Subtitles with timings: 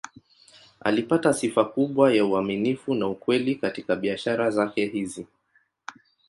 [0.79, 5.27] Alipata sifa kubwa ya uaminifu na ukweli katika biashara zake hizi.